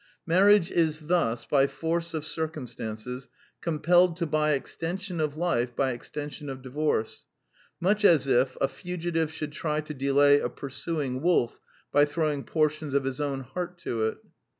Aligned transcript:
Marriage 0.25 0.71
is 0.71 1.01
thus, 1.01 1.45
by 1.45 1.67
force 1.67 2.15
of 2.15 2.25
circumstances, 2.25 3.29
compelled 3.61 4.17
to 4.17 4.25
buv 4.25 4.55
extension 4.55 5.19
of 5.19 5.37
life 5.37 5.75
by 5.75 5.91
extension 5.91 6.49
of 6.49 6.63
divorce, 6.63 7.27
much 7.79 8.03
as 8.03 8.25
if 8.25 8.57
a 8.59 8.67
fugitive 8.67 9.31
should 9.31 9.51
try 9.51 9.79
to 9.79 9.93
delay 9.93 10.39
a 10.39 10.49
pursuing 10.49 11.21
wolf 11.21 11.59
by 11.91 12.03
throwing 12.03 12.43
portions 12.43 12.95
of 12.95 13.03
his 13.03 13.21
own 13.21 13.41
heart 13.41 13.77
to 13.77 14.07
it. 14.07 14.17